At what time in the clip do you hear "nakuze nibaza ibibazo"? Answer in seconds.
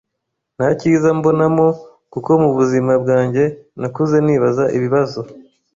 3.79-5.21